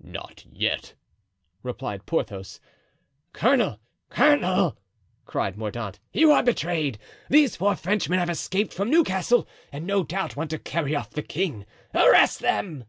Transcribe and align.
"Not 0.00 0.46
yet," 0.52 0.94
replied 1.64 2.06
Porthos. 2.06 2.60
"Colonel, 3.32 3.80
colonel," 4.08 4.78
cried 5.26 5.58
Mordaunt, 5.58 5.98
"you 6.12 6.30
are 6.30 6.44
betrayed. 6.44 6.96
These 7.28 7.56
four 7.56 7.74
Frenchmen 7.74 8.20
have 8.20 8.30
escaped 8.30 8.72
from 8.72 8.88
Newcastle, 8.88 9.48
and 9.72 9.88
no 9.88 10.04
doubt 10.04 10.36
want 10.36 10.50
to 10.50 10.60
carry 10.60 10.94
off 10.94 11.10
the 11.10 11.22
king. 11.24 11.66
Arrest 11.92 12.38
them." 12.38 12.84